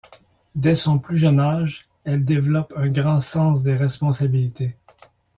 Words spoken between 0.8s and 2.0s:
plus jeune âge,